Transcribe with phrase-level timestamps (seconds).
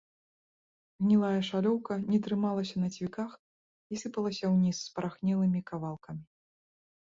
[1.03, 3.31] Гнілая шалёўка не трымалася на цвіках
[3.95, 6.23] і сыпалася ўніз спарахнелымі кавалкамі.